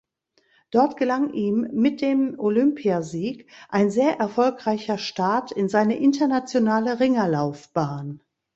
Dort 0.71 0.97
gelang 0.97 1.31
ihm 1.31 1.69
mit 1.73 2.01
dem 2.01 2.33
Olympiasieg 2.39 3.47
ein 3.69 3.91
sehr 3.91 4.17
erfolgreicher 4.19 4.97
Start 4.97 5.51
in 5.51 5.69
seine 5.69 5.99
internationale 5.99 6.99
Ringerlaufbahn. 6.99 8.23